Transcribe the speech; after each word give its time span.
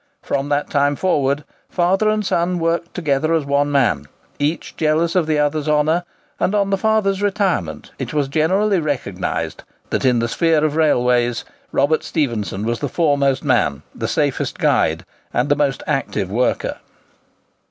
From 0.23 0.49
that 0.49 0.71
time 0.71 0.95
forward, 0.95 1.43
father 1.69 2.09
and 2.09 2.25
son 2.25 2.57
worked 2.57 2.95
together 2.95 3.35
as 3.35 3.45
one 3.45 3.71
man, 3.71 4.07
each 4.39 4.75
jealous 4.75 5.13
of 5.15 5.27
the 5.27 5.37
other's 5.37 5.69
honour; 5.69 6.05
and 6.39 6.55
on 6.55 6.71
the 6.71 6.77
father's 6.79 7.21
retirement, 7.21 7.91
it 7.99 8.11
was 8.11 8.27
generally 8.27 8.79
recognized 8.79 9.63
that, 9.91 10.03
in 10.03 10.17
the 10.17 10.27
sphere 10.27 10.65
of 10.65 10.75
railways, 10.75 11.45
Robert 11.71 12.03
Stephenson 12.03 12.65
was 12.65 12.79
the 12.79 12.89
foremost 12.89 13.43
man, 13.43 13.83
the 13.93 14.07
safest 14.07 14.57
guide, 14.57 15.05
and 15.31 15.49
the 15.49 15.55
most 15.55 15.83
active 15.85 16.31
worker. 16.31 16.77